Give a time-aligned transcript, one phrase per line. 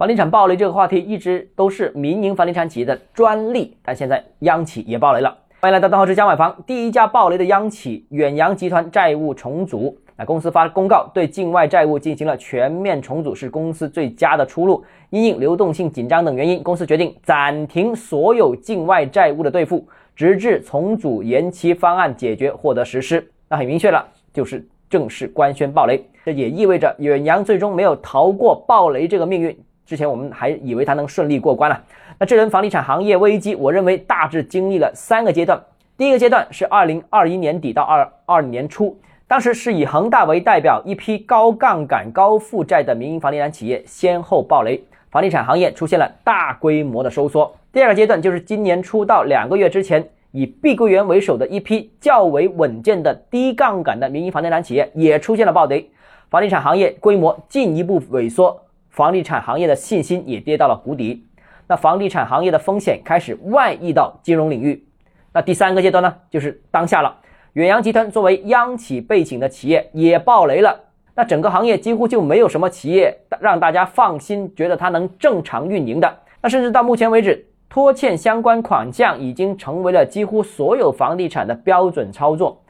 [0.00, 5.36] 房地产暴雷这个话题一直都是民营房地产企业的专利，但现在央企也暴雷了。
[5.60, 6.56] 欢迎来到邓浩之家买房。
[6.66, 14.82] 第一家暴雷的央企远洋集团债务重组，那公司发公告对境外债务进行了全面重组，是公司最佳的出路。
[15.10, 19.86] 因应流动性紧张等原因，公司决定暂停所有境外债务的兑付，
[20.16, 23.30] 直至重组延期方案解决获得实施。
[23.50, 26.02] 那很明确了，就是正式官宣暴雷。
[26.24, 29.54] 这也意味着远洋最终没有逃过暴雷这个命运。
[29.90, 31.82] 之前我们还以为它能顺利过关了。
[32.16, 35.60] 那这轮房地产行业危机，我认为大致经历了三个阶段。
[35.96, 38.96] 第一个阶段是二零二一年底到二二年初，
[39.26, 47.52] 当时是以恒大为代表一批高杠杆、高负债的民营房地产企业先后暴雷，房地产行业出现了大规模的收缩。
[47.72, 55.90] 第二个阶段就是今年初到两个月之前，以碧桂园为首的一批较为稳健的低杠杆的民营房地产企业也出现了暴雷，
[56.30, 58.56] 房地产行业规模进一步萎缩。
[58.90, 61.24] 房地产行业的信心也跌到了谷底，
[61.68, 64.84] 那房地产行业的风险开始外溢到金融领域。
[65.32, 67.16] 那第三个阶段呢，就是当下了。
[67.52, 70.78] 远洋集团作为央企背景的企业也爆雷了，
[71.14, 76.18] 那整个行业几乎就没有什么企业让大家放心，觉得它能正常运营的。
[76.42, 82.60] 那甚至到目前为止，拖欠相关款项已经成为了几乎所有房地产的标准操作。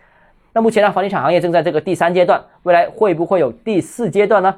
[0.52, 4.54] 那目前呢，房地产行业正在这个第三阶段，未来会不会有第四阶段呢？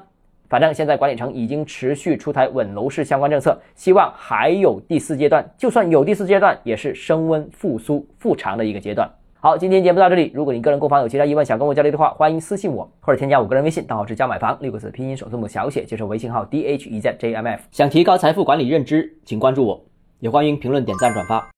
[0.53, 5.43] 反正现在管理层已经持续出台稳楼市相关政策，希望还有第四阶段。
[5.57, 9.11] 就算有第四阶段，也是升温、复苏、复长的一个阶段。
[9.41, 10.31] 好，今天节目到这里。
[10.35, 17.63] 如果你个人购房有其他疑问想跟我交流的话，欢迎私信我或者添加我个人微信，账号是教买房六个字拼音首字母小写，就是微信号 d h e z j m f。
[17.71, 19.83] 想提高财富管理认知，请关注我，
[20.19, 21.49] 也欢迎评论、点赞、转发。